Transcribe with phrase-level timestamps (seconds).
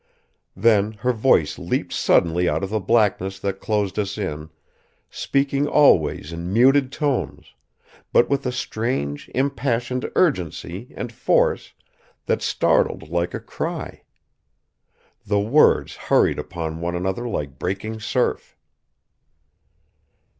[0.55, 4.49] Then her voice leaped suddenly out of the blackness that closed us in,
[5.11, 7.53] speaking always in muted tones,
[8.11, 11.75] but with a strange, impassioned urgency and force
[12.25, 14.01] that startled like a cry.
[15.23, 18.57] The words hurried upon one another like breaking surf.